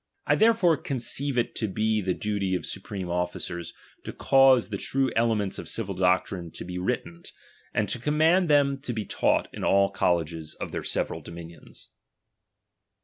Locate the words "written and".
6.79-7.87